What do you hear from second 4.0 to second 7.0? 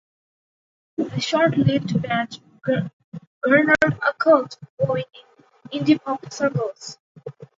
cult following in indie-pop circles.